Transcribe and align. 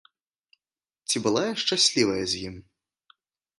Ці 1.09 1.17
была 1.27 1.43
я 1.45 1.53
шчаслівая 1.65 2.19
з 2.35 2.43
ім? 2.51 2.55